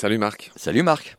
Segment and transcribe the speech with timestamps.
[0.00, 0.52] Salut Marc.
[0.54, 1.16] Salut Marc.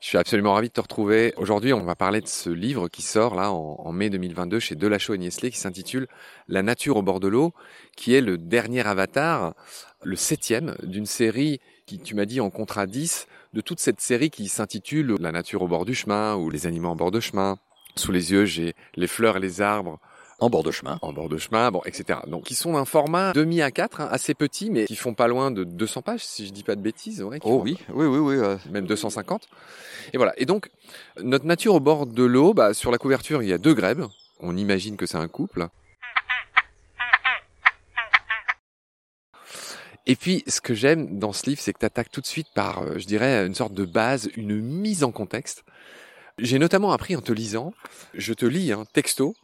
[0.00, 1.34] Je suis absolument ravi de te retrouver.
[1.36, 5.12] Aujourd'hui, on va parler de ce livre qui sort là en, mai 2022 chez Delachaux
[5.12, 6.08] et Niestlé qui s'intitule
[6.48, 7.52] La nature au bord de l'eau,
[7.94, 9.52] qui est le dernier avatar,
[10.02, 14.30] le septième d'une série qui, tu m'as dit, en contrat 10 de toute cette série
[14.30, 17.58] qui s'intitule La nature au bord du chemin ou Les animaux en bord de chemin.
[17.96, 20.00] Sous les yeux, j'ai les fleurs et les arbres,
[20.38, 20.98] en bord de chemin.
[21.02, 22.20] En bord de chemin, bon, etc.
[22.26, 25.28] Donc, qui sont d'un format demi à 4, hein, assez petit, mais qui font pas
[25.28, 27.22] loin de 200 pages, si je dis pas de bêtises.
[27.22, 28.36] Ouais, oh oui, oui, oui, oui.
[28.36, 28.56] Euh.
[28.70, 29.48] Même 250.
[30.12, 30.32] Et voilà.
[30.36, 30.70] Et donc,
[31.22, 34.04] notre nature au bord de l'eau, bah, sur la couverture, il y a deux grèbes.
[34.40, 35.68] On imagine que c'est un couple.
[40.06, 42.48] Et puis, ce que j'aime dans ce livre, c'est que tu attaques tout de suite
[42.54, 45.64] par, euh, je dirais, une sorte de base, une mise en contexte.
[46.38, 47.72] J'ai notamment appris en te lisant,
[48.14, 49.36] je te lis, hein, texto,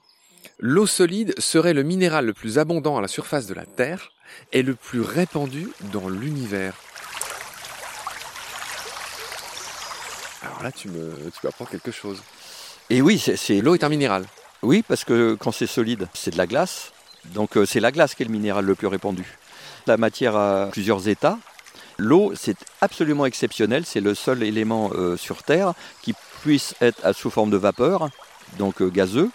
[0.59, 4.13] L'eau solide serait le minéral le plus abondant à la surface de la Terre
[4.53, 6.75] et le plus répandu dans l'univers.
[10.43, 12.23] Alors là, tu me, tu apprends quelque chose.
[12.91, 14.25] Et oui, c'est l'eau est un minéral.
[14.63, 16.93] Oui, parce que quand c'est solide, c'est de la glace.
[17.27, 19.39] Donc euh, c'est la glace qui est le minéral le plus répandu.
[19.87, 21.39] La matière a plusieurs états.
[21.99, 23.85] L'eau, c'est absolument exceptionnel.
[23.85, 28.09] C'est le seul élément euh, sur Terre qui puisse être sous forme de vapeur,
[28.59, 29.31] donc euh, gazeux,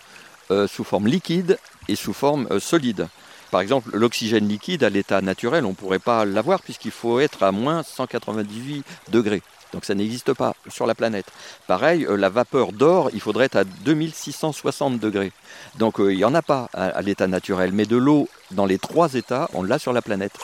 [0.67, 3.07] sous forme liquide et sous forme euh, solide.
[3.51, 7.43] Par exemple, l'oxygène liquide à l'état naturel, on ne pourrait pas l'avoir puisqu'il faut être
[7.43, 9.43] à moins 198 degrés.
[9.73, 11.25] Donc ça n'existe pas sur la planète.
[11.67, 15.31] Pareil, euh, la vapeur d'or, il faudrait être à 2660 degrés.
[15.77, 17.71] Donc il n'y en a pas à l'état naturel.
[17.73, 20.38] Mais de l'eau dans les trois états, on l'a sur la planète.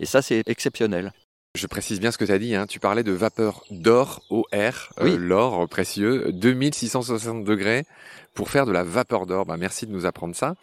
[0.00, 1.12] Et ça, c'est exceptionnel.
[1.56, 2.66] Je précise bien ce que tu as dit, hein.
[2.68, 5.16] tu parlais de vapeur d'or, OR, euh, oui.
[5.18, 7.86] l'or précieux, 2660 degrés
[8.34, 9.46] pour faire de la vapeur d'or.
[9.46, 10.54] Bah, merci de nous apprendre ça.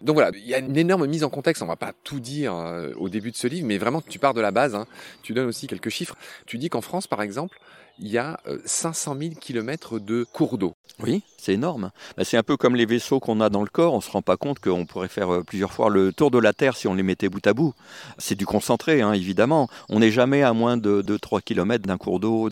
[0.00, 2.54] Donc voilà, il y a une énorme mise en contexte, on va pas tout dire
[2.54, 4.86] euh, au début de ce livre, mais vraiment tu pars de la base, hein.
[5.22, 6.16] tu donnes aussi quelques chiffres.
[6.46, 7.58] Tu dis qu'en France, par exemple,
[7.98, 10.74] il y a 500 000 km de cours d'eau.
[11.00, 11.90] Oui, c'est énorme.
[12.16, 13.94] Bah, c'est un peu comme les vaisseaux qu'on a dans le corps.
[13.94, 16.38] On ne se rend pas compte qu'on pourrait faire euh, plusieurs fois le tour de
[16.38, 17.74] la Terre si on les mettait bout à bout.
[18.18, 19.68] C'est du concentré, hein, évidemment.
[19.88, 22.50] On n'est jamais à moins de 2-3 km d'un cours d'eau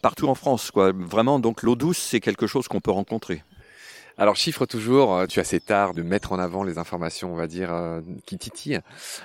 [0.00, 0.70] partout en France.
[0.70, 0.92] Quoi.
[0.94, 3.42] Vraiment, donc l'eau douce, c'est quelque chose qu'on peut rencontrer.
[4.18, 7.36] Alors chiffre toujours, euh, tu as cet art de mettre en avant les informations, on
[7.36, 8.80] va dire, euh, qui titillent.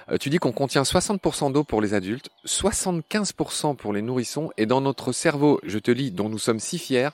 [0.10, 4.66] Euh, tu dis qu'on contient 60% d'eau pour les adultes, 75% pour les nourrissons, et
[4.66, 7.10] dans notre cerveau, je te lis, dont nous sommes si fiers,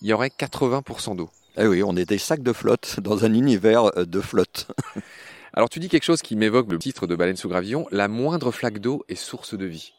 [0.00, 1.28] il y aurait 80% d'eau.
[1.58, 4.68] Eh oui, on est des sacs de flotte dans un univers de flotte.
[5.52, 8.52] Alors tu dis quelque chose qui m'évoque le titre de Baleine sous gravillon, la moindre
[8.52, 9.92] flaque d'eau est source de vie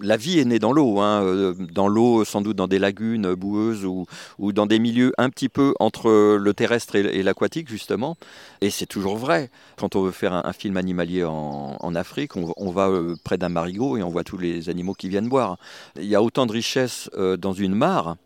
[0.00, 3.34] la vie est née dans l'eau, hein, euh, dans l'eau, sans doute dans des lagunes
[3.34, 4.06] boueuses ou,
[4.52, 8.16] dans des milieux un petit peu entre le terrestre et, l'aquatique, justement.
[8.60, 9.50] Et c'est toujours vrai.
[9.76, 13.96] Quand on veut faire un, film animalier en, Afrique, on, va euh, près d'un marigot
[13.96, 15.58] et on voit tous les animaux qui viennent boire.
[15.96, 18.16] Il y a autant de richesse euh, dans une mare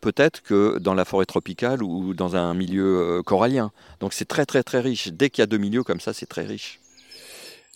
[0.00, 3.70] peut-être que dans la forêt tropicale ou dans un milieu corallien.
[3.98, 5.08] Donc c'est très très très riche.
[5.08, 6.79] Dès qu'il y a deux milieux comme ça, c'est très riche.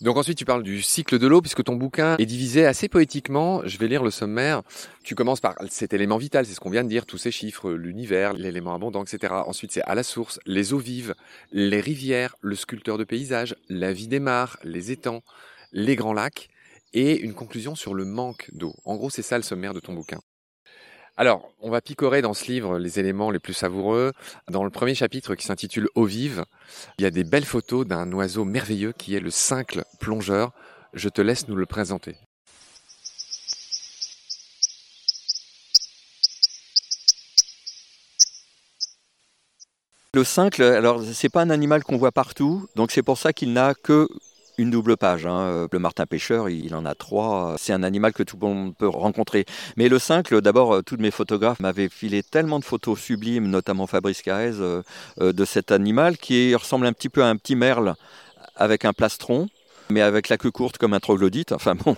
[0.00, 3.62] Donc ensuite, tu parles du cycle de l'eau, puisque ton bouquin est divisé assez poétiquement.
[3.65, 4.62] Je vais lire le sommaire.
[5.05, 7.71] Tu commences par cet élément vital, c'est ce qu'on vient de dire, tous ces chiffres,
[7.71, 9.32] l'univers, l'élément abondant, etc.
[9.47, 11.15] Ensuite, c'est à la source, les eaux vives,
[11.53, 15.22] les rivières, le sculpteur de paysages, la vie des mares, les étangs,
[15.72, 16.49] les grands lacs,
[16.93, 18.75] et une conclusion sur le manque d'eau.
[18.84, 20.21] En gros, c'est ça le sommaire de ton bouquin.
[21.16, 24.12] Alors, on va picorer dans ce livre les éléments les plus savoureux.
[24.50, 26.44] Dans le premier chapitre qui s'intitule Eau vive,
[26.98, 30.50] il y a des belles photos d'un oiseau merveilleux qui est le cincle plongeur.
[30.92, 32.16] Je te laisse nous le présenter.
[40.14, 43.52] Le cincle, alors c'est pas un animal qu'on voit partout, donc c'est pour ça qu'il
[43.52, 44.08] n'a que
[44.59, 45.26] une double page.
[45.26, 45.69] Hein.
[45.70, 47.56] Le martin pêcheur, il en a trois.
[47.58, 49.44] C'est un animal que tout le monde peut rencontrer.
[49.76, 54.23] Mais le cincle, d'abord, tous mes photographes m'avaient filé tellement de photos sublimes, notamment Fabrice
[54.23, 54.82] Carrez, euh,
[55.20, 57.94] euh, de cet animal qui ressemble un petit peu à un petit merle
[58.56, 59.49] avec un plastron,
[59.90, 61.52] mais avec la queue courte comme un troglodyte.
[61.52, 61.96] Enfin bon,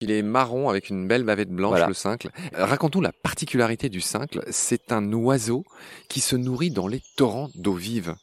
[0.00, 2.30] il est marron avec une belle bavette blanche, le cincle.
[2.52, 4.42] Racontons la particularité du cincle.
[4.50, 5.64] C'est un oiseau
[6.08, 8.14] qui se nourrit dans les torrents d'eau vive.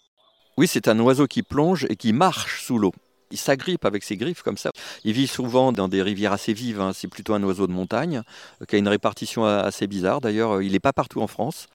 [0.57, 2.94] Oui, c'est un oiseau qui plonge et qui marche sous l'eau.
[3.31, 4.71] Il s'agrippe avec ses griffes comme ça.
[5.03, 6.81] Il vit souvent dans des rivières assez vives.
[6.81, 6.91] Hein.
[6.93, 8.21] C'est plutôt un oiseau de montagne
[8.61, 10.21] euh, qui a une répartition assez bizarre.
[10.21, 11.67] D'ailleurs, euh, il n'est pas partout en France.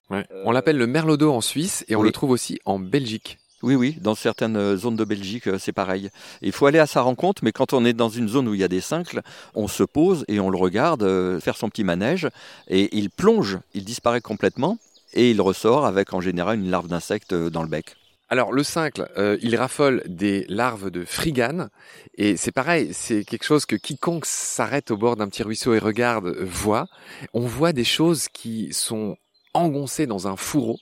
[0.45, 3.39] On l'appelle le merlodo en Suisse et on le trouve aussi en Belgique.
[3.63, 6.09] Oui, oui, dans certaines euh, zones de Belgique, c'est pareil.
[6.43, 8.59] Il faut aller à sa rencontre, mais quand on est dans une zone où il
[8.59, 9.21] y a des cincles,
[9.55, 12.27] on se pose et on le regarde faire son petit manège,
[12.67, 14.77] et il plonge, il disparaît complètement,
[15.15, 17.95] et il ressort avec en général une larve d'insecte dans le bec.
[18.29, 21.69] Alors le cincle, euh, il raffole des larves de frigane
[22.15, 25.79] et c'est pareil, c'est quelque chose que quiconque s'arrête au bord d'un petit ruisseau et
[25.79, 26.87] regarde voit.
[27.33, 29.15] On voit des choses qui sont
[29.53, 30.77] engoncées dans un fourreau.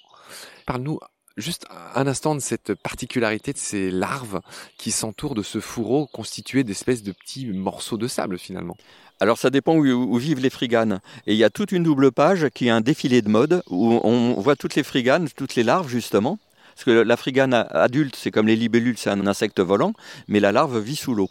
[0.66, 1.00] Parle-nous
[1.38, 4.42] juste un instant de cette particularité de ces larves
[4.78, 8.78] qui s'entourent de ce fourreau constitué d'espèces de petits morceaux de sable finalement.
[9.20, 11.00] Alors ça dépend où, vivent les friganes.
[11.28, 14.00] Et il y a toute une double page qui est un défilé de mode où
[14.04, 16.40] on voit toutes les friganes, toutes les larves justement.
[16.76, 19.94] Parce que la frigane adulte, c'est comme les libellules, c'est un insecte volant,
[20.28, 21.30] mais la larve vit sous l'eau.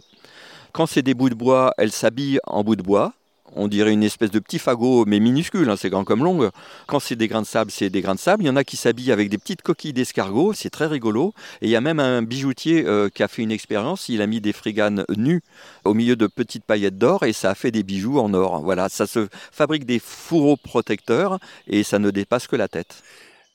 [0.73, 3.13] Quand c'est des bouts de bois, elle s'habille en bout de bois.
[3.57, 6.51] On dirait une espèce de petit fagot, mais minuscule, hein, c'est grand comme longue.
[6.87, 8.43] Quand c'est des grains de sable, c'est des grains de sable.
[8.43, 11.33] Il y en a qui s'habillent avec des petites coquilles d'escargot, c'est très rigolo.
[11.61, 14.27] Et il y a même un bijoutier euh, qui a fait une expérience, il a
[14.27, 15.43] mis des friganes nues
[15.85, 18.61] au milieu de petites paillettes d'or et ça a fait des bijoux en or.
[18.63, 21.39] Voilà, ça se fabrique des fourreaux protecteurs
[21.69, 23.05] et ça ne dépasse que la tête.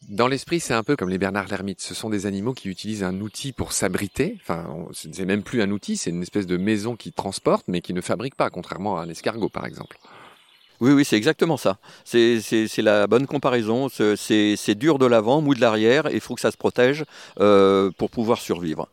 [0.08, 1.82] Dans l'esprit, c'est un peu comme les Bernard l'ermite.
[1.82, 4.38] Ce sont des animaux qui utilisent un outil pour s'abriter.
[4.42, 7.94] Enfin, c'est même plus un outil, c'est une espèce de maison qui transporte, mais qui
[7.94, 10.00] ne fabrique pas, contrairement à l'escargot, par exemple.
[10.80, 11.78] Oui, oui, c'est exactement ça.
[12.06, 12.42] C'est
[12.78, 13.90] la bonne comparaison.
[13.90, 17.04] C'est dur de l'avant, mou de l'arrière, et il faut que ça se protège
[17.40, 18.88] euh, pour pouvoir survivre.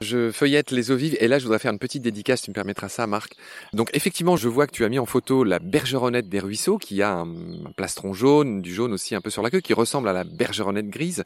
[0.00, 2.54] Je feuillette les eaux vives et là je voudrais faire une petite dédicace, tu me
[2.54, 3.34] permettras ça Marc.
[3.72, 7.02] Donc effectivement je vois que tu as mis en photo la bergeronnette des ruisseaux qui
[7.02, 7.26] a un,
[7.76, 10.88] plastron jaune, du jaune aussi un peu sur la queue, qui ressemble à la bergeronnette
[10.88, 11.24] grise.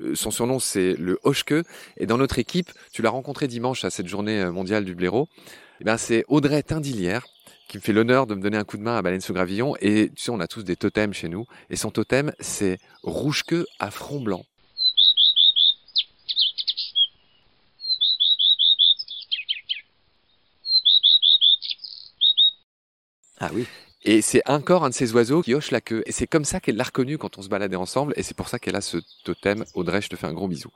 [0.00, 1.54] Euh, son surnom c'est le Hochke
[1.96, 5.28] et dans notre équipe, tu l'as rencontré dimanche à cette journée euh, mondiale du blaireau.
[5.80, 7.26] Eh ben, c'est Audrey Tindilière
[7.68, 9.76] qui me fait l'honneur de me donner un coup de main à Baleine sous Gravillon.
[9.80, 11.46] Et tu sais, on a tous des totems chez nous.
[11.70, 14.44] Et son totem, c'est rouge-queue à front blanc.
[23.40, 23.66] Ah oui.
[24.02, 26.02] Et c'est encore un de ces oiseaux qui hoche la queue.
[26.06, 28.14] Et c'est comme ça qu'elle l'a reconnu quand on se baladait ensemble.
[28.16, 29.64] Et c'est pour ça qu'elle a ce totem.
[29.74, 30.70] Audrey, je te fais un gros bisou.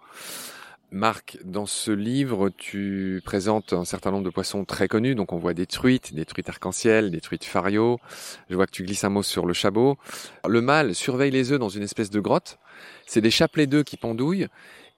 [0.93, 5.15] Marc, dans ce livre, tu présentes un certain nombre de poissons très connus.
[5.15, 7.99] Donc, on voit des truites, des truites arc-en-ciel, des truites fario.
[8.51, 9.97] Je vois que tu glisses un mot sur le chabot.
[10.47, 12.59] Le mâle surveille les œufs dans une espèce de grotte.
[13.07, 14.49] C'est des chapelets d'œufs qui pendouillent.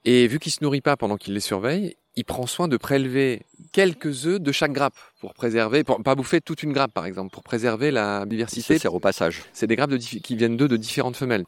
[0.03, 3.41] Et vu qu'il se nourrit pas pendant qu'il les surveille, il prend soin de prélever
[3.71, 7.33] quelques œufs de chaque grappe pour préserver, pour pas bouffer toute une grappe par exemple,
[7.33, 8.77] pour préserver la diversité.
[8.79, 9.43] C'est au passage.
[9.53, 11.45] C'est des grappes de, qui viennent d'eux de différentes femelles.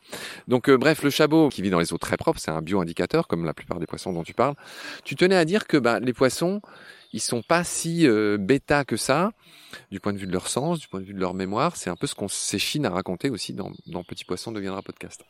[0.47, 3.27] Donc euh, bref, le chabot qui vit dans les eaux très propres, c'est un bio-indicateur
[3.27, 4.55] comme la plupart des poissons dont tu parles.
[5.05, 6.61] Tu tenais à dire que bah, les poissons,
[7.13, 9.31] ils sont pas si euh, bêta que ça
[9.91, 11.75] du point de vue de leur sens, du point de vue de leur mémoire.
[11.75, 15.23] C'est un peu ce qu'on s'échine à raconter aussi dans, dans Petit Poisson deviendra podcast.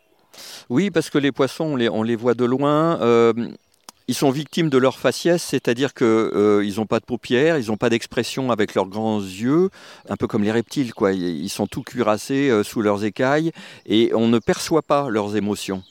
[0.70, 3.00] Oui, parce que les poissons, on les, on les voit de loin.
[3.02, 3.34] Euh,
[4.08, 7.78] ils sont victimes de leur faciès, c'est-à-dire qu'ils euh, n'ont pas de paupières, ils n'ont
[7.78, 9.70] pas d'expression avec leurs grands yeux,
[10.10, 11.12] un peu comme les reptiles, quoi.
[11.14, 13.52] Ils sont tout cuirassés euh, sous leurs écailles
[13.86, 15.84] et on ne perçoit pas leurs émotions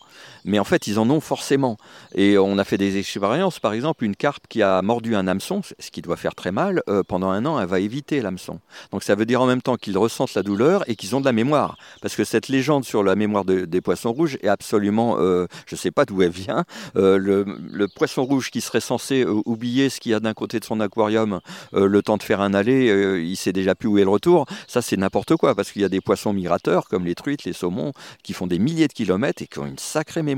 [0.46, 1.76] mais en fait, ils en ont forcément.
[2.14, 5.60] Et on a fait des expériences, par exemple, une carpe qui a mordu un hameçon,
[5.62, 8.60] ce qui doit faire très mal, euh, pendant un an, elle va éviter l'hameçon.
[8.92, 11.24] Donc ça veut dire en même temps qu'ils ressentent la douleur et qu'ils ont de
[11.24, 11.76] la mémoire.
[12.00, 15.78] Parce que cette légende sur la mémoire des poissons rouges est absolument, euh, je ne
[15.78, 16.64] sais pas d'où elle vient.
[16.96, 20.64] Euh, le, poisson rouge qui serait censé oublier ce qu'il y a d'un côté de
[20.64, 21.40] son aquarium
[21.72, 24.44] le temps de faire un aller, il sait déjà plus où est le retour.
[24.66, 27.52] Ça, c'est n'importe quoi, parce qu'il y a des poissons migrateurs, comme les truites, les
[27.52, 27.92] saumons,
[28.22, 30.35] qui font des milliers de kilomètres et qui ont une sacrée mémoire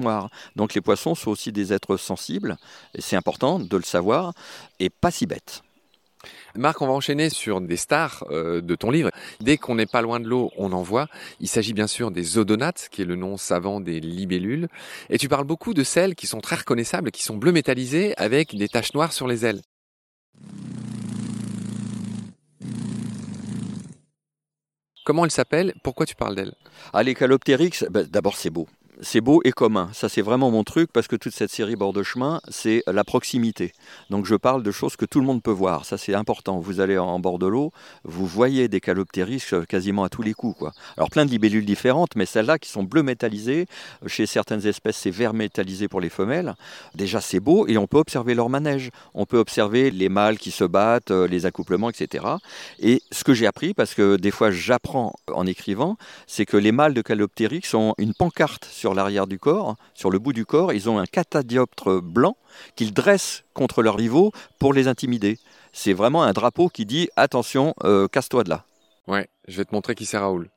[0.57, 2.57] donc les poissons sont aussi des êtres sensibles,
[2.95, 4.33] et c'est important de le savoir,
[4.81, 5.63] et pas si bêtes.
[6.55, 9.11] Marc, on va enchaîner sur des stars euh, de ton livre.
[9.41, 11.07] Dès qu'on n'est pas loin de l'eau, on en voit.
[11.41, 14.69] Il s'agit bien sûr des odonates, qui est le nom savant des libellules.
[15.11, 18.57] Et tu parles beaucoup de celles qui sont très reconnaissables, qui sont bleu métallisées avec
[18.57, 19.61] des taches noires sur les ailes.
[25.05, 25.75] Comment elles s'appellent?
[25.83, 26.55] Pourquoi tu parles d'elles?
[26.93, 28.69] Ah, les Caloptérix, ben, d'abord c'est beau
[29.01, 29.91] c'est beau et commun.
[29.93, 33.05] Ça, c'est vraiment mon truc parce que toute cette série bord de chemin, c'est la
[33.05, 33.73] proximité.
[34.11, 35.85] Donc, je parle de choses que tout le monde peut voir.
[35.85, 36.59] Ça, c'est important.
[36.59, 37.73] Vous allez en bord de l'eau,
[38.05, 40.59] vous voyez des caloptéris quasiment à tous les coups.
[40.59, 40.73] Quoi.
[40.97, 43.67] Alors, plein de libellules différentes, mais celles-là qui sont bleues métallisées.
[44.07, 46.55] Chez certaines espèces, c'est vert métallisé pour les femelles.
[46.95, 48.91] Déjà, c'est beau et on peut observer leur manège.
[49.15, 52.25] On peut observer les mâles qui se battent, euh, les accouplements, etc.
[52.81, 56.73] Et ce que j'ai appris, parce que des fois, j'apprends en écrivant, c'est que les
[56.73, 60.47] mâles de caloptérix ont une pancarte sur sur l'arrière du corps, sur le bout du
[60.47, 62.39] corps, ils ont un catadioptre blanc
[62.75, 65.39] qu'ils dressent contre leurs rivaux pour les intimider.
[65.75, 68.65] C'est vraiment un drapeau qui dit attention, euh, casse-toi de là.
[69.07, 70.49] Ouais, je vais te montrer qui c'est Raoul.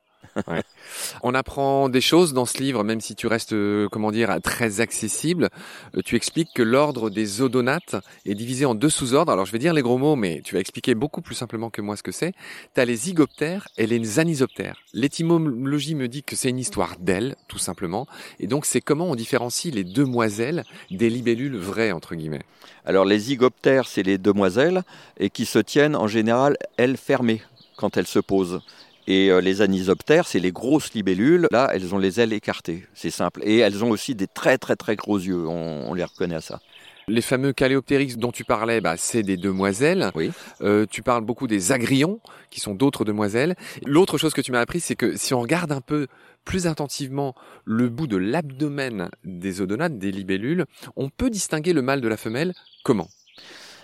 [1.22, 4.80] On apprend des choses dans ce livre, même si tu restes, euh, comment dire, très
[4.80, 5.48] accessible.
[5.96, 7.96] Euh, tu expliques que l'ordre des odonates
[8.26, 9.32] est divisé en deux sous-ordres.
[9.32, 11.80] Alors je vais dire les gros mots, mais tu vas expliquer beaucoup plus simplement que
[11.80, 12.32] moi ce que c'est.
[12.74, 14.76] Tu as les zygoptères et les anisoptères.
[14.92, 18.06] L'étymologie me dit que c'est une histoire d'ailes, tout simplement.
[18.40, 22.42] Et donc c'est comment on différencie les demoiselles des libellules vraies, entre guillemets.
[22.84, 24.82] Alors les zygoptères, c'est les demoiselles
[25.18, 27.42] et qui se tiennent en général ailes fermées
[27.76, 28.60] quand elles se posent.
[29.06, 31.48] Et euh, les anisoptères, c'est les grosses libellules.
[31.50, 32.86] Là, elles ont les ailes écartées.
[32.94, 33.40] C'est simple.
[33.44, 35.46] Et elles ont aussi des très très très gros yeux.
[35.46, 36.60] On, les reconnaît à ça.
[37.08, 40.10] Les fameux Caléoptérix dont tu parlais, bah, c'est des demoiselles.
[40.14, 40.30] Oui.
[40.60, 43.56] Euh, tu parles beaucoup des agrions, qui sont d'autres demoiselles.
[43.84, 46.06] L'autre chose que tu m'as appris, c'est que si on regarde un peu
[46.44, 52.00] plus attentivement le bout de l'abdomen des odonates, des libellules, on peut distinguer le mâle
[52.00, 52.54] de la femelle.
[52.84, 53.08] Comment?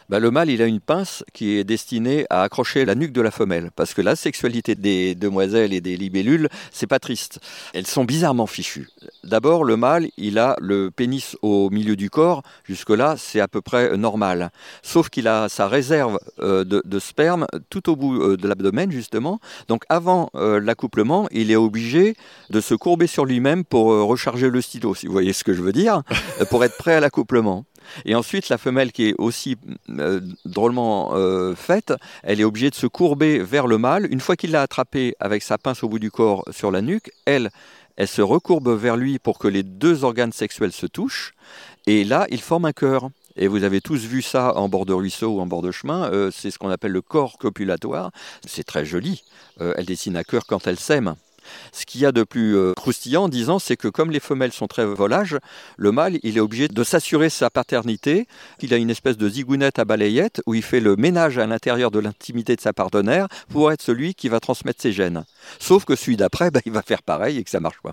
[0.09, 3.21] Bah, le mâle, il a une pince qui est destinée à accrocher la nuque de
[3.21, 3.71] la femelle.
[3.77, 7.41] Parce que la sexualité des demoiselles et des libellules, c'est pas triste.
[7.75, 8.89] Elles sont bizarrement fichues.
[9.25, 12.43] D'abord, le mâle, il a le pénis au milieu du corps.
[12.65, 14.51] Jusque-là, c'est à peu près normal.
[14.83, 19.41] Sauf qu'il a sa réserve euh, de, sperme tout au bout euh, de l'abdomen, justement.
[19.69, 22.17] Donc, avant euh, l'accouplement, il est obligé
[22.49, 25.63] de se courber sur lui-même pour recharger le stylo, si vous voyez ce que je
[25.63, 26.03] veux dire,
[26.51, 27.65] pour être prêt à l'accouplement.
[28.05, 29.57] Et ensuite, la femelle qui est aussi
[29.91, 31.93] euh, drôlement euh, faite,
[32.23, 34.07] elle est obligée de se courber vers le mâle.
[34.11, 37.11] Une fois qu'il l'a attrapé avec sa pince au bout du corps sur la nuque,
[37.25, 37.51] elle,
[37.97, 41.35] elle se recourbe vers lui pour que les deux organes sexuels se touchent.
[41.87, 43.11] Et là, il forme un cœur.
[43.41, 46.11] Et vous avez tous vu ça en bord de ruisseau ou en bord de chemin.
[46.13, 48.11] Euh, c'est ce qu'on appelle le corps copulatoire.
[48.45, 49.23] C'est très joli.
[49.61, 51.15] elle dessine un cœur quand elle s'aime.
[51.73, 54.67] Ce qu'il y a de plus euh, croustillant, disant, c'est que comme les femelles sont
[54.67, 55.39] très volages,
[55.77, 58.27] le mâle, il est obligé de s'assurer sa paternité.
[58.61, 61.91] Il a une espèce de zigounette à balayette où il fait le ménage à l'intérieur
[61.91, 65.25] de l'intimité de sa partenaire pour être celui qui va transmettre ses gènes.
[65.59, 67.93] Sauf que celui d'après, bah, il va faire pareil et que ça marche pas.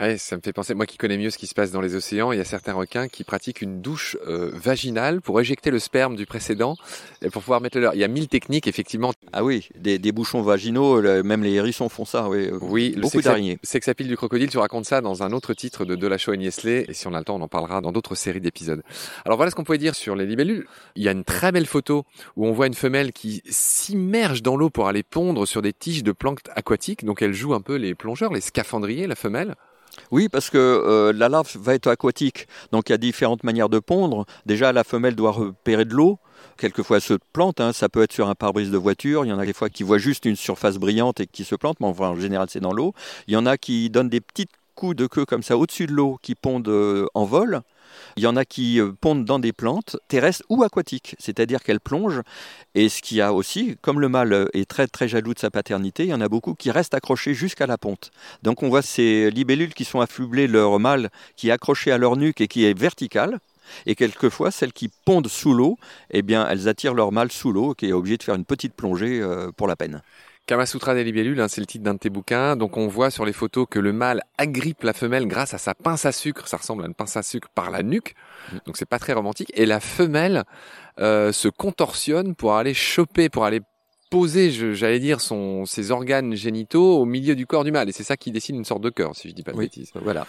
[0.00, 1.94] Ouais, ça me fait penser, moi qui connais mieux ce qui se passe dans les
[1.94, 5.78] océans, il y a certains requins qui pratiquent une douche euh, vaginale pour éjecter le
[5.78, 6.76] sperme du précédent
[7.20, 7.94] et pour pouvoir mettre le leur.
[7.94, 9.12] Il y a mille techniques, effectivement.
[9.34, 12.48] Ah oui, des, bouchons vaginaux, même les hérissons font ça, oui.
[12.62, 13.58] Oui, beaucoup d'araignées.
[13.62, 16.94] Sexapile du crocodile, tu racontes ça dans un autre titre de Delachaux et Niesley, et
[16.94, 18.82] si on a le temps, on en parlera dans d'autres séries d'épisodes.
[19.26, 20.66] Alors voilà ce qu'on pouvait dire sur les libellules.
[20.96, 22.04] Il y a une très belle photo
[22.36, 26.02] où on voit une femelle qui s'immerge dans l'eau pour aller pondre sur des tiges
[26.02, 29.56] de plantes aquatiques, donc elle joue un peu les plongeurs, les scaphandriers, la femelle.
[30.10, 33.68] Oui, parce que euh, la larve va être aquatique, donc il y a différentes manières
[33.68, 34.26] de pondre.
[34.46, 36.18] Déjà, la femelle doit repérer de l'eau.
[36.56, 37.72] Quelquefois, elle se plante, hein.
[37.72, 39.24] ça peut être sur un pare-brise de voiture.
[39.24, 41.54] Il y en a des fois qui voient juste une surface brillante et qui se
[41.54, 42.94] plantent, mais en général, c'est dans l'eau.
[43.28, 45.92] Il y en a qui donnent des petits coups de queue comme ça au-dessus de
[45.92, 47.62] l'eau qui pondent euh, en vol.
[48.16, 51.80] Il y en a qui euh, pondent dans des plantes terrestres ou aquatiques, c'est-à-dire qu'elles
[51.80, 52.22] plongent.
[52.74, 55.50] Et ce qu'il y a aussi, comme le mâle est très très jaloux de sa
[55.50, 58.10] paternité, il y en a beaucoup qui restent accrochés jusqu'à la ponte.
[58.42, 62.16] Donc on voit ces libellules qui sont affublées leur mâle qui est accroché à leur
[62.16, 63.38] nuque et qui est vertical.
[63.86, 65.78] Et quelquefois, celles qui pondent sous l'eau,
[66.10, 68.74] eh bien, elles attirent leur mâle sous l'eau, qui est obligé de faire une petite
[68.74, 70.02] plongée euh, pour la peine.
[70.50, 72.56] Kamasutra des libellules, hein, c'est le titre d'un de tes bouquins.
[72.56, 75.76] Donc on voit sur les photos que le mâle agrippe la femelle grâce à sa
[75.76, 76.48] pince à sucre.
[76.48, 78.16] Ça ressemble à une pince à sucre par la nuque.
[78.66, 79.52] Donc c'est pas très romantique.
[79.54, 80.42] Et la femelle
[80.98, 83.60] euh, se contorsionne pour aller choper, pour aller
[84.10, 87.88] poser, j'allais dire, son, ses organes génitaux au milieu du corps du mâle.
[87.88, 89.92] Et c'est ça qui dessine une sorte de cœur, si je dis pas de bêtises.
[90.02, 90.26] Voilà.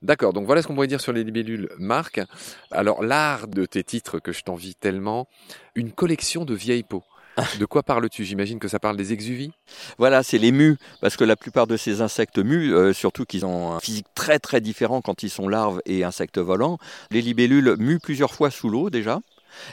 [0.00, 2.22] D'accord, donc voilà ce qu'on pourrait dire sur les libellules Marc.
[2.70, 5.28] Alors l'art de tes titres que je t'envie tellement,
[5.74, 7.04] une collection de vieilles peaux.
[7.58, 8.24] De quoi parles-tu?
[8.24, 9.52] J'imagine que ça parle des exuvies
[9.98, 13.46] Voilà, c'est les mus, parce que la plupart de ces insectes mus, euh, surtout qu'ils
[13.46, 16.78] ont un physique très très différent quand ils sont larves et insectes volants,
[17.10, 19.20] les libellules muent plusieurs fois sous l'eau déjà.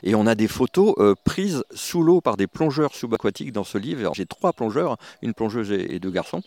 [0.04, 3.78] Et on a des photos euh, prises sous l'eau par des plongeurs subaquatiques dans ce
[3.78, 4.12] livre.
[4.14, 6.42] J'ai trois plongeurs, une plongeuse et deux garçons,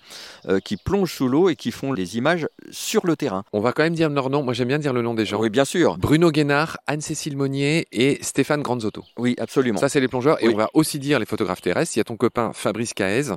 [0.48, 3.44] euh, qui plongent sous l'eau et qui font les images sur le terrain.
[3.52, 4.42] On va quand même dire leur nom.
[4.42, 5.40] Moi, j'aime bien dire le nom des gens.
[5.40, 5.98] Oui, bien sûr.
[5.98, 9.04] Bruno Guénard, Anne-Cécile Monnier et Stéphane Granzotto.
[9.18, 9.78] Oui, absolument.
[9.78, 10.42] Ça, c'est les plongeurs.
[10.42, 11.96] Et on va aussi dire les photographes terrestres.
[11.96, 13.34] Il y a ton copain Fabrice Caez.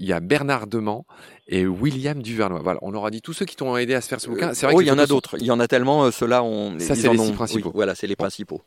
[0.00, 1.06] Il y a Bernard Demand
[1.48, 2.60] et William Duvernois.
[2.62, 4.54] Voilà, on aura dit tous ceux qui t'ont aidé à se faire ce bouquin.
[4.54, 5.36] C'est vrai il y en a d'autres.
[5.40, 6.04] Il y en a tellement.
[6.04, 6.78] Euh, ceux-là, on.
[6.78, 7.72] Ça, c'est les six principaux.
[7.74, 8.62] voilà, c'est les principaux.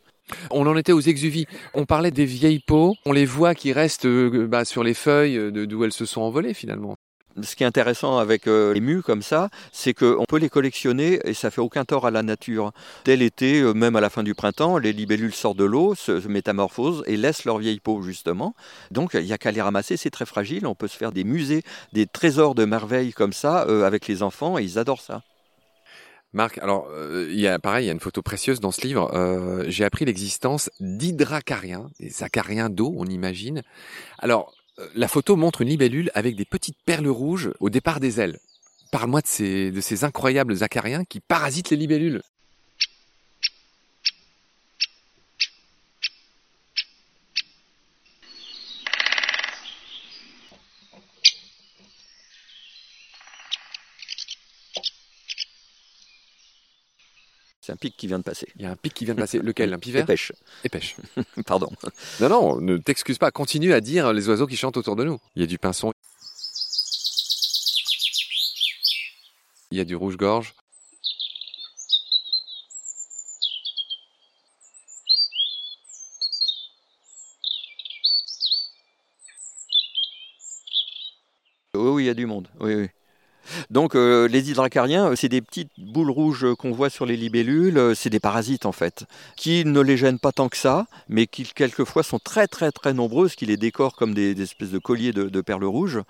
[0.50, 1.46] On en était aux exuvies.
[1.74, 2.96] On parlait des vieilles peaux.
[3.06, 6.54] On les voit qui restent euh, bah, sur les feuilles d'où elles se sont envolées
[6.54, 6.96] finalement.
[7.42, 11.20] Ce qui est intéressant avec euh, les mus comme ça, c'est qu'on peut les collectionner
[11.24, 12.72] et ça fait aucun tort à la nature.
[13.06, 16.28] Dès l'été, euh, même à la fin du printemps, les libellules sortent de l'eau, se,
[16.28, 18.54] métamorphosent et laissent leur vieille peau justement.
[18.92, 20.68] Donc il n'y a qu'à les ramasser, c'est très fragile.
[20.68, 24.58] On peut se faire des musées, des trésors de merveilles comme ça avec les enfants
[24.58, 25.22] et ils adorent ça.
[26.34, 28.82] Marc, alors euh, il y a pareil, il y a une photo précieuse dans ce
[28.82, 29.12] livre.
[29.14, 33.62] Euh, j'ai appris l'existence d'hydracariens, des acariens d'eau, on imagine.
[34.20, 38.20] Alors Euh, La photo montre une libellule avec des petites perles rouges au départ des
[38.20, 38.40] ailes.
[38.92, 42.22] Parle-moi de de ces incroyables acariens qui parasitent les libellules.
[57.82, 58.48] Pic qui vient de passer.
[58.56, 59.40] Il y a un pic qui vient de passer.
[59.44, 59.74] Lequel?
[59.74, 60.06] Un pivert?
[60.06, 60.32] pêche.
[60.64, 60.96] Et pêche.
[61.46, 61.70] Pardon.
[62.22, 63.32] Non, non, ne t'excuse pas.
[63.32, 65.20] Continue à dire les oiseaux qui chantent autour de nous.
[65.36, 65.92] Il y a du pinson.
[69.72, 70.54] Il y a du rouge-gorge.
[81.74, 82.50] Oui, oui, il y a du monde.
[82.60, 82.90] Oui, oui.
[83.72, 87.78] Donc euh, les hydracariens, euh, c'est des petites boules rouges qu'on voit sur les libellules,
[87.78, 89.06] euh, c'est des parasites en fait,
[89.38, 92.94] qui ne les gênent pas tant que ça, mais qui quelquefois sont très très très
[92.94, 96.02] nombreuses, qui les décorent comme des, espèces de colliers de, perles rouges.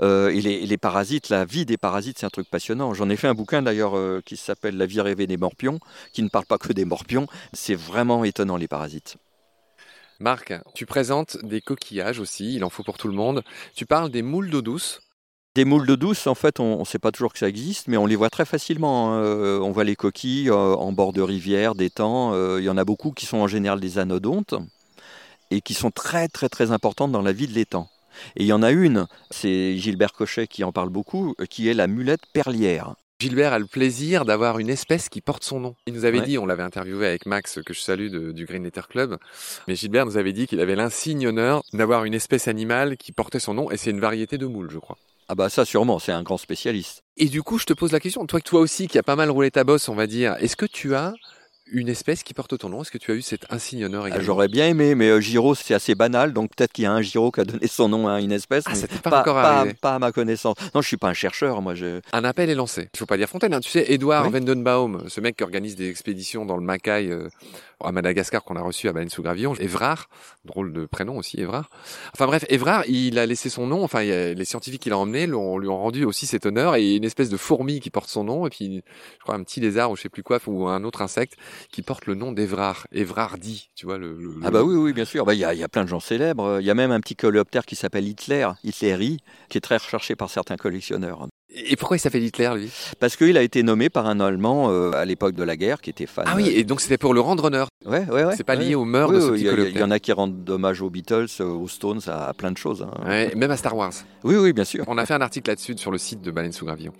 [0.00, 2.94] Et les, parasites, la vie des parasites, c'est un truc passionnant.
[2.94, 3.94] J'en ai fait un bouquin d'ailleurs
[4.24, 5.80] qui s'appelle La vie rêvée des morpions,
[6.12, 7.26] qui ne parle pas que des morpions.
[7.52, 9.16] C'est vraiment étonnant les parasites.
[10.20, 13.42] Marc, tu présentes des coquillages aussi, il en faut pour tout le monde.
[13.74, 15.00] Tu parles des moules d'eau douce.
[15.54, 17.96] Des moules d'eau douce, en fait, on ne sait pas toujours que ça existe, mais
[17.96, 19.12] on les voit très facilement.
[19.14, 19.22] hein.
[19.22, 22.32] Euh, on voit les coquilles euh, en bord de rivière, d'étangs.
[22.34, 24.54] Euh, Il y en a beaucoup qui sont en général des anodontes
[25.50, 27.88] et qui sont très très très importantes dans la vie de l'étang.
[28.36, 31.68] Et il y en a une, c'est Gilbert Cochet qui en parle beaucoup, euh, qui
[31.68, 32.94] est la mulette perlière.
[33.20, 35.74] Gilbert a le plaisir d'avoir une espèce qui porte son nom.
[35.88, 36.24] Il nous avait Ouais.
[36.26, 39.16] dit, on l'avait interviewé avec Max, que je salue de- du Green Letter Club,
[39.66, 43.40] mais Gilbert nous avait dit qu'il avait l'insigne honneur d'avoir une espèce animale qui portait
[43.40, 44.98] son nom, et c'est une variété de moule, je crois.
[45.30, 47.02] Ah bah ça sûrement, c'est un grand spécialiste.
[47.18, 49.30] Et du coup, je te pose la question, toi, toi aussi qui as pas mal
[49.30, 51.12] roulé ta bosse, on va dire, est-ce que tu as
[51.72, 54.08] une espèce qui porte ton nom Est-ce que tu as eu cet insigne honneur Ah,
[54.08, 56.92] également J'aurais bien aimé, mais euh, Giraud, c'est assez banal, donc peut-être qu'il y a
[56.92, 58.64] un Giraud qui a donné son nom à une espèce.
[58.66, 59.74] Ah, mais pas, pas, encore pas- arrivé.
[59.80, 60.56] pas à ma connaissance.
[60.74, 61.74] Non, je suis pas un chercheur, moi.
[61.74, 62.00] Je...
[62.12, 62.88] Un appel est lancé.
[62.94, 63.54] Il faut pas dire Fontaine.
[63.54, 63.60] hein.
[63.60, 64.32] Tu sais, Edouard Oui.
[64.32, 67.28] Vendenbaum, ce mec qui organise des expéditions dans le Macaï euh,
[67.84, 69.54] à Madagascar qu'on a reçu à Baleine sous Gravillon.
[69.54, 70.08] Évrard,
[70.44, 71.70] drôle de prénom aussi, Évrard.
[72.14, 73.84] Enfin bref, Évrard, il a laissé son nom.
[73.84, 77.04] Enfin, a- les scientifiques qui l'ont emmené lui ont rendu aussi cet honneur et une
[77.04, 78.82] espèce de fourmi qui porte son nom et puis
[79.18, 81.34] je crois un petit lézard ou je sais plus quoi ou un autre insecte
[81.70, 82.86] qui porte le nom d'Évrard.
[82.92, 84.14] Évrard dit, tu vois le.
[84.16, 85.24] le- Ah bah oui, oui, bien sûr.
[85.24, 86.58] Bah, Il y, a, il y a plein de gens célèbres.
[86.60, 89.18] Il y a même un petit coléoptère qui s'appelle Hitler, Hitleri,
[89.48, 91.26] qui est très recherché par certains collectionneurs.
[91.54, 92.70] Et pourquoi il s'appelle Hitler lui?
[93.00, 95.88] Parce qu'il a été nommé par un Allemand euh, à l'époque de la guerre, qui
[95.88, 96.26] était fan.
[96.28, 97.68] Ah oui, et donc c'était pour le rendre honneur.
[97.86, 98.36] ouais, ouais, ouais.
[98.36, 98.64] C'est pas ouais.
[98.64, 100.82] lié aux mœurs Oui, de ce oui, petit il y en a qui rendent hommage
[100.82, 102.82] aux Beatles, euh, aux Stones, à, à plein de choses.
[102.82, 102.90] hein.
[103.06, 103.92] Ouais, même à Star Wars.
[104.24, 104.84] Oui, oui, bien sûr.
[104.88, 106.92] On a fait un article là-dessus sur le site de Baleine sous Gravillon.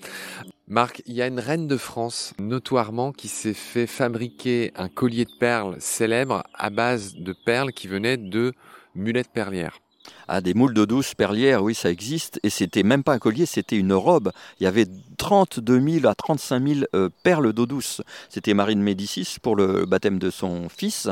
[0.66, 5.24] Marc, il y a une reine de France, notoirement, qui s'est fait fabriquer un collier
[5.26, 8.54] de perles célèbre à base de perles qui venaient de
[8.94, 9.78] mulettes perlières.
[10.30, 12.38] Ah, des moules d'eau douce perlières, oui, ça existe.
[12.42, 14.30] Et c'était même pas un collier, c'était une robe.
[14.60, 14.86] Il y avait
[15.16, 18.02] 32 000 à 35 000 euh, perles d'eau douce.
[18.28, 21.08] C'était Marie de Médicis pour le baptême de son fils.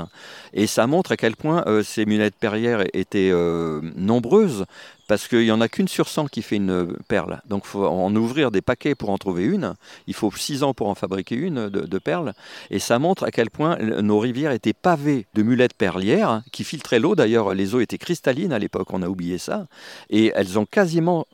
[0.53, 4.67] Et ça montre à quel point euh, ces mulettes perlières étaient euh, nombreuses.
[5.07, 7.41] Parce qu'il n'y en a qu'une sur 100 qui fait une euh, perle.
[7.49, 9.75] Donc il faut en ouvrir des paquets pour en trouver une.
[10.07, 12.35] Il faut 6 ans pour en fabriquer une de, perles.
[12.71, 16.99] Et ça montre à quel point nos rivières étaient pavées de mulettes perlières qui filtraient
[16.99, 17.15] l'eau.
[17.15, 19.67] D'ailleurs, les eaux étaient cristallines à l'époque, oublié ça.
[20.11, 21.27] Et elles ont quasiment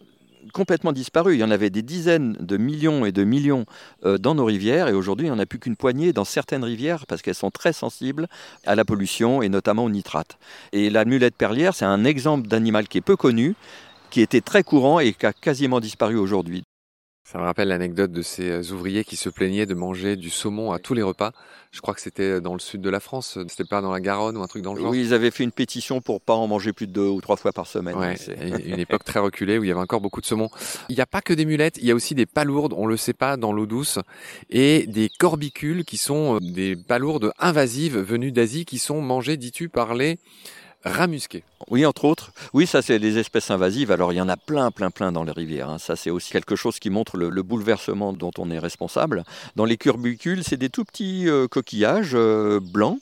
[0.53, 1.35] complètement disparu.
[1.35, 3.65] Il y en avait des dizaines de millions et de millions
[4.05, 6.65] euh, dans nos rivières et aujourd'hui il n'y en a plus qu'une poignée dans certaines
[6.65, 8.29] rivières parce qu'elles sont très sensibles
[8.67, 10.39] à la pollution et notamment aux nitrates.
[10.73, 13.55] Et la mulette perlière, c'est un exemple d'animal qui est peu connu,
[14.11, 16.65] qui était très courant et qui a quasiment disparu aujourd'hui.
[17.25, 20.73] Ça me rappelle l'anecdote de ces euh, ouvriers qui se plaignaient de manger du saumon
[20.73, 21.31] à tous les repas.
[21.71, 24.37] Je crois que c'était dans le sud de la France, c'était pas dans la Garonne
[24.37, 24.91] ou un truc dans le genre.
[24.91, 27.37] Oui, ils avaient fait une pétition pour pas en manger plus de deux ou trois
[27.37, 27.97] fois par semaine.
[27.97, 30.51] Ouais, C'est- et une époque très reculée où il y avait encore beaucoup de saumon.
[30.91, 32.97] Il n'y a pas que des mulettes, il y a aussi des palourdes, on le
[32.99, 34.01] sait pas, dans l'eau douce,
[34.51, 39.69] et des corbicules qui sont euh, des palourdes invasives venues d'Asie qui sont mangées, dis-tu,
[39.71, 40.19] par les
[40.85, 41.45] rats musqués.
[41.71, 42.33] Oui, entre autres.
[42.53, 43.91] Oui, ça, c'est les espèces invasives.
[43.93, 45.71] Alors, il y en a plein, plein, plein dans les rivières.
[45.71, 45.79] hein.
[45.79, 49.25] Ça, c'est aussi quelque chose qui montre le, le bouleversement dont on est responsable.
[49.57, 52.99] Dans les curbicules, c'est des tout petits euh, coquillages euh, blancs.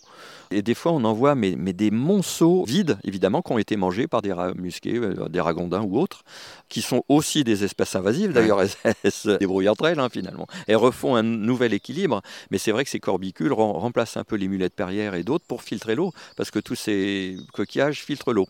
[0.52, 3.76] Et des fois, on en voit mais, mais des monceaux vides, évidemment, qui ont été
[3.76, 6.24] mangés par des rats musqués, euh, des ragondins ou autres,
[6.68, 8.32] qui sont aussi des espèces invasives.
[8.32, 10.46] D'ailleurs, elles, elles se débrouillent entre elles, hein, finalement.
[10.66, 12.20] Elles refont un nouvel équilibre.
[12.50, 15.44] Mais c'est vrai que ces corbicules rem- remplacent un peu les mulettes perrières et d'autres
[15.46, 18.48] pour filtrer l'eau, parce que tous ces coquillages filtrent l'eau.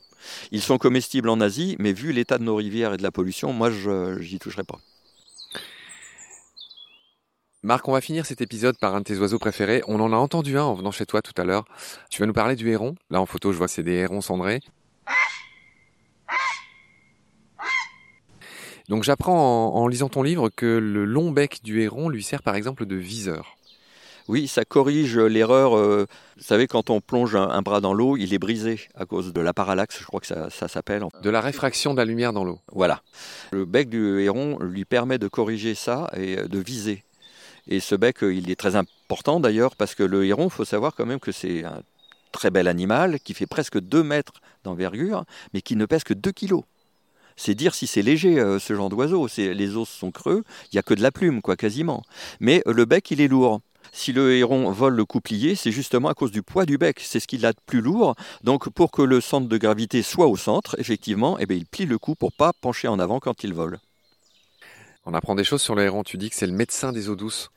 [0.53, 3.53] Ils sont comestibles en Asie, mais vu l'état de nos rivières et de la pollution,
[3.53, 4.79] moi, je j'y toucherai pas.
[7.63, 9.83] Marc, on va finir cet épisode par un de tes oiseaux préférés.
[9.87, 11.67] On en a entendu un en venant chez toi tout à l'heure.
[12.09, 12.95] Tu vas nous parler du héron.
[13.11, 14.61] Là, en photo, je vois que c'est des hérons cendrés.
[18.89, 22.55] Donc j'apprends en, lisant ton livre que le long bec du héron lui sert par
[22.55, 23.59] exemple de viseur.
[24.27, 25.77] Oui, ça corrige l'erreur.
[25.77, 26.07] Euh,
[26.39, 29.41] vous savez, quand on plonge un, bras dans l'eau, il est brisé à cause de
[29.41, 31.05] la parallaxe, je crois que ça, ça s'appelle.
[31.23, 32.59] De la réfraction de la lumière dans l'eau.
[32.73, 33.03] Voilà.
[33.53, 37.05] Le bec du héron lui permet de corriger ça et de viser.
[37.67, 41.07] Et ce bec, il est très important d'ailleurs, parce que le héron, faut savoir quand
[41.07, 41.83] même que c'est un
[42.33, 46.33] très bel animal qui fait presque 2 mètres d'envergure, mais qui ne pèse que 2
[46.33, 46.63] kilos
[47.41, 49.27] c'est dire si c'est léger euh, ce genre d'oiseau.
[49.39, 52.03] Les os sont creux, il n'y a que de la plume, quoi, quasiment.
[52.39, 53.61] Mais euh, le bec, il est lourd.
[53.93, 57.01] Si le héron vole le couplier, c'est justement à cause du poids du bec.
[57.01, 58.15] C'est ce qu'il a de plus lourd.
[58.45, 61.87] Donc, pour que le centre de gravité soit au centre, effectivement, eh bien, il plie
[61.87, 63.81] le cou pour pas pencher en avant quand il vole.
[65.07, 66.03] On apprend des choses sur le héron.
[66.03, 67.51] Tu dis que c'est le médecin des eaux douces.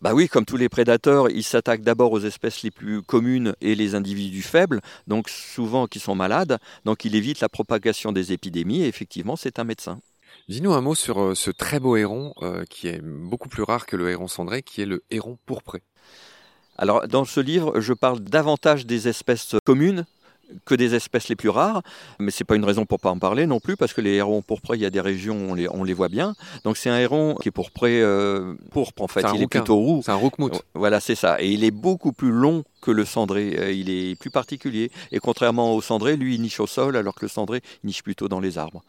[0.00, 3.74] Bah oui, comme tous les prédateurs, ils s'attaquent d'abord aux espèces les plus communes et
[3.74, 6.58] les individus faibles, donc souvent qui sont malades.
[6.84, 10.00] Donc il évite la propagation des épidémies et effectivement, c'est un médecin.
[10.48, 13.86] Dis-nous un mot sur euh, ce très beau héron euh, qui est beaucoup plus rare
[13.86, 15.82] que le héron cendré, qui est le héron pourpré.
[16.76, 20.04] Alors, dans ce livre, je parle davantage des espèces communes
[20.64, 21.82] que des espèces les plus rares,
[22.18, 24.42] mais c'est pas une raison pour pas en parler non plus, parce que les hérons
[24.42, 26.34] pourprés, il y a des régions où on les, on les voit bien.
[26.64, 30.02] Donc c'est un héron qui est pourpré, euh, pourpre en fait, il est plutôt roux.
[30.04, 30.62] C'est un roukmout.
[30.74, 31.40] Voilà, c'est ça.
[31.40, 34.90] Et il est beaucoup plus long que le cendré, euh, il est plus particulier.
[35.10, 38.28] Et contrairement au cendré, lui, il niche au sol, alors que le cendré niche plutôt
[38.28, 38.82] dans les arbres.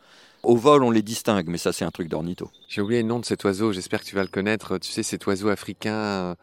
[0.43, 2.51] Au vol, on les distingue, mais ça, c'est un truc d'ornitho.
[2.67, 4.78] J'ai oublié le nom de cet oiseau, j'espère que tu vas le connaître.
[4.78, 6.36] Tu sais, cet oiseau africain euh,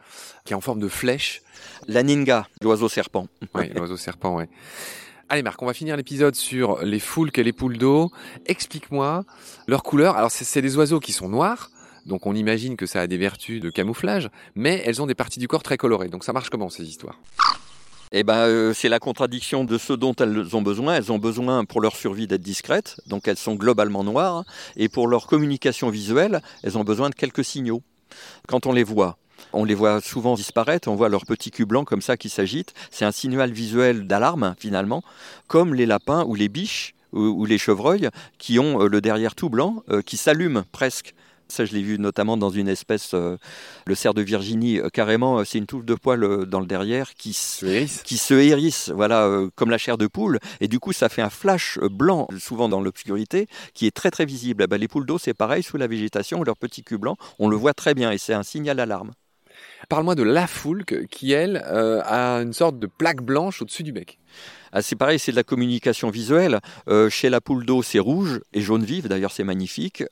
[0.43, 1.41] qui est en forme de flèche.
[1.87, 3.27] La ninga, l'oiseau serpent.
[3.55, 4.45] Oui, l'oiseau serpent, oui.
[5.29, 8.11] Allez Marc, on va finir l'épisode sur les foulques et les poules d'eau.
[8.45, 9.23] Explique-moi
[9.67, 10.17] leur couleur.
[10.17, 11.71] Alors c'est des oiseaux qui sont noirs,
[12.05, 15.39] donc on imagine que ça a des vertus de camouflage, mais elles ont des parties
[15.39, 16.09] du corps très colorées.
[16.09, 17.19] Donc ça marche comment ces histoires?
[18.11, 20.95] Eh ben, euh, c'est la contradiction de ce dont elles ont besoin.
[20.95, 24.43] Elles ont besoin pour leur survie d'être discrètes, donc elles sont globalement noires,
[24.75, 27.81] et pour leur communication visuelle, elles ont besoin de quelques signaux.
[28.47, 29.17] Quand on les voit,
[29.53, 32.73] on les voit souvent disparaître, on voit leur petit cul blanc comme ça qui s'agite.
[32.91, 35.03] C'est un signal visuel d'alarme finalement,
[35.47, 39.49] comme les lapins ou les biches ou, les chevreuils qui ont euh, le derrière tout
[39.49, 41.13] blanc, euh, qui s'allument presque.
[41.47, 43.37] Ça, je l'ai vu notamment dans une espèce, euh,
[43.85, 47.65] le cerf de Virginie, carrément, c'est une touffe de poils dans le derrière qui se,
[47.65, 50.39] hérisse, qui se hérisse voilà, comme la chair de poule.
[50.61, 54.25] Et du coup, ça fait un flash blanc, souvent dans l'obscurité, qui est très très
[54.25, 54.63] visible.
[54.63, 57.49] Eh ben, les poules d'eau, c'est pareil, sous la végétation, leur petit cul blanc, on
[57.49, 59.11] le voit très bien et c'est un signal d'alarme.
[59.89, 63.91] Parle-moi de la foulque qui, elle, euh, a une sorte de plaque blanche au-dessus du
[63.91, 64.19] bec.
[64.71, 66.59] Ah, c'est pareil, c'est de la communication visuelle.
[66.87, 70.03] Euh, chez la poule d'eau, c'est rouge et jaune vif, d'ailleurs c'est magnifique.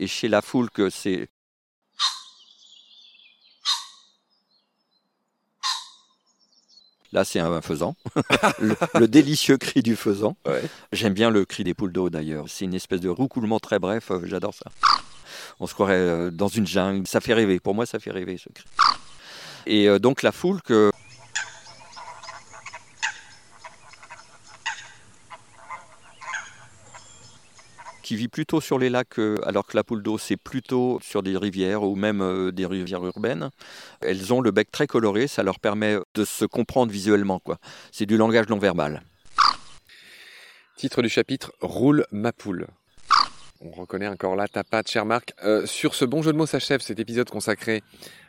[0.00, 1.28] Et chez la foulque, c'est
[7.14, 7.94] Là, c'est un faisan.
[8.58, 10.36] le, délicieux cri du faisan.
[10.90, 12.46] J'aime bien le cri des poules d'eau d'ailleurs.
[12.48, 14.10] C'est une espèce de roucoulement très bref.
[14.10, 14.64] Euh, j'adore ça.
[15.60, 17.06] On se croirait dans une jungle.
[17.06, 17.60] Ça fait rêver.
[17.60, 18.64] Pour moi, ça fait rêver ce cri.
[19.66, 20.90] Et euh, donc la foule que
[28.02, 31.22] qui vit plutôt sur les lacs, euh, alors que la poule d'eau, c'est plutôt sur
[31.22, 33.48] des rivières ou même euh, des rivières urbaines.
[34.02, 37.38] Elles ont le bec très coloré, ça leur permet de se comprendre visuellement.
[37.38, 37.56] quoi.
[37.92, 39.02] C'est du langage non verbal.
[40.76, 42.66] Titre du chapitre Roule ma poule.
[43.66, 45.32] On reconnaît encore là ta patte, cher Marc.
[45.64, 47.82] sur ce bon jeu de mots s'achève cet épisode consacré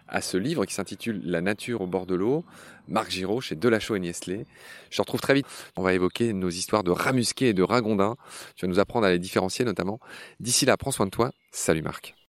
[0.08, 2.46] à ce livre qui s'intitule La nature au bord de l'eau,
[2.88, 4.46] Marc Giraud chez Delachaux et Niestlé.
[4.90, 5.48] Je te retrouve très vite.
[5.76, 8.16] On va évoquer nos histoires de rat musqué et de ragondin.
[8.56, 10.00] Tu vas nous apprendre à les différencier notamment.
[10.40, 11.32] D'ici là, prends soin de toi.
[11.52, 12.25] Salut Marc.